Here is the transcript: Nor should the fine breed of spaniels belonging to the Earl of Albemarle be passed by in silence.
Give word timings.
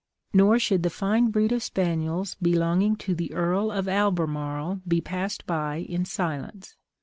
Nor 0.33 0.57
should 0.57 0.81
the 0.81 0.89
fine 0.89 1.27
breed 1.29 1.51
of 1.51 1.61
spaniels 1.61 2.35
belonging 2.41 2.95
to 2.95 3.13
the 3.13 3.31
Earl 3.35 3.71
of 3.71 3.87
Albemarle 3.87 4.81
be 4.87 4.99
passed 4.99 5.45
by 5.45 5.75
in 5.75 6.05
silence. 6.05 6.75